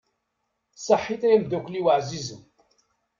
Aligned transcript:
Saḥit 0.85 1.21
ay 1.27 1.33
amdakkel-iw 1.35 1.87
ɛzizen. 1.97 2.41